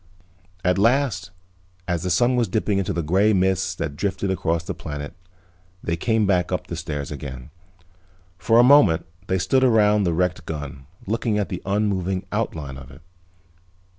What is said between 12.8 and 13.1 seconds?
it.